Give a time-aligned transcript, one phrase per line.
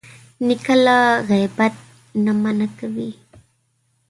[0.45, 0.97] نیکه له
[1.29, 1.75] غیبت
[2.23, 3.11] نه منع کوي.